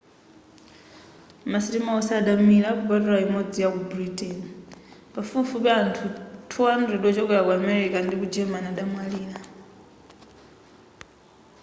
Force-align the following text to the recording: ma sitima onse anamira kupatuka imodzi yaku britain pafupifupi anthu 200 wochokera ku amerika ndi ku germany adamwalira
ma 1.51 1.59
sitima 1.63 1.89
onse 1.97 2.11
anamira 2.19 2.69
kupatuka 2.79 3.23
imodzi 3.27 3.57
yaku 3.65 3.79
britain 3.91 4.37
pafupifupi 5.13 5.69
anthu 5.81 6.05
200 6.51 7.05
wochokera 7.05 7.45
ku 7.45 7.51
amerika 7.59 7.97
ndi 8.01 8.15
ku 8.19 8.25
germany 8.33 8.65
adamwalira 8.71 9.37